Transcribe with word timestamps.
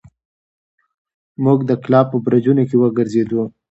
موږ 1.43 1.59
د 1.69 1.71
کلا 1.83 2.01
په 2.09 2.15
برجونو 2.25 2.63
کې 2.69 2.75
وګرځېدو. 2.79 3.41